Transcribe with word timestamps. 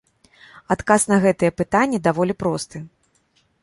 Адказ 0.75 1.05
на 1.11 1.17
гэта 1.27 1.53
пытанне 1.61 2.03
даволі 2.11 2.33
просты. 2.43 2.77